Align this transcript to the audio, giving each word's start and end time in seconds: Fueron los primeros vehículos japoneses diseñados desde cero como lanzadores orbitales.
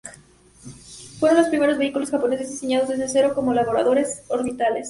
Fueron 1.19 1.37
los 1.37 1.49
primeros 1.49 1.77
vehículos 1.77 2.09
japoneses 2.09 2.49
diseñados 2.49 2.89
desde 2.89 3.07
cero 3.07 3.33
como 3.35 3.53
lanzadores 3.53 4.23
orbitales. 4.29 4.79